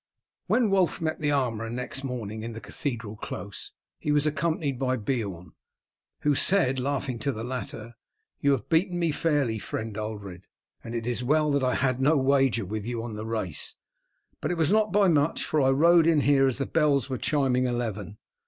When 0.47 0.71
Wulf 0.71 0.99
met 0.99 1.19
the 1.21 1.29
armourer 1.29 1.69
next 1.69 2.03
morning 2.03 2.41
in 2.41 2.53
the 2.53 2.59
cathedral 2.59 3.15
close 3.15 3.71
he 3.99 4.11
was 4.11 4.25
accompanied 4.25 4.79
by 4.79 4.97
Beorn, 4.97 5.51
who 6.21 6.33
said, 6.33 6.79
laughing, 6.79 7.19
to 7.19 7.31
the 7.31 7.43
latter, 7.43 7.93
"You 8.39 8.53
have 8.53 8.67
beaten 8.67 8.97
me 8.97 9.11
fairly, 9.11 9.59
friend 9.59 9.95
Ulred, 9.95 10.47
and 10.83 10.95
it 10.95 11.05
is 11.05 11.23
well 11.23 11.51
that 11.51 11.63
I 11.63 11.75
had 11.75 12.01
no 12.01 12.17
wager 12.17 12.65
with 12.65 12.87
you 12.87 13.03
on 13.03 13.13
the 13.13 13.27
race. 13.27 13.75
But 14.39 14.49
it 14.49 14.57
was 14.57 14.71
not 14.71 14.91
by 14.91 15.07
much, 15.07 15.43
for 15.45 15.61
I 15.61 15.69
rode 15.69 16.07
in 16.07 16.21
here 16.21 16.47
as 16.47 16.57
the 16.57 16.65
bells 16.65 17.07
were 17.07 17.19
chiming 17.19 17.67
eleven. 17.67 18.17